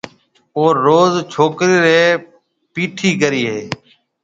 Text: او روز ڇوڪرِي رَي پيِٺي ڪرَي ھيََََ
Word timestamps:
او 0.57 0.63
روز 0.85 1.13
ڇوڪرِي 1.31 1.75
رَي 1.85 2.01
پيِٺي 2.73 3.11
ڪرَي 3.21 3.43
ھيََََ 3.51 3.61